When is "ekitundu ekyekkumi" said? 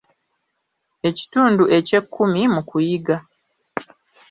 1.09-2.41